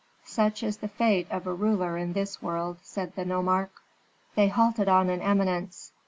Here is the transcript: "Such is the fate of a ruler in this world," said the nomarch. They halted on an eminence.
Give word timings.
"Such 0.25 0.63
is 0.63 0.77
the 0.77 0.87
fate 0.87 1.27
of 1.29 1.45
a 1.45 1.53
ruler 1.53 1.95
in 1.95 2.13
this 2.13 2.41
world," 2.41 2.77
said 2.81 3.13
the 3.15 3.23
nomarch. 3.23 3.69
They 4.33 4.47
halted 4.47 4.89
on 4.89 5.11
an 5.11 5.21
eminence. 5.21 5.91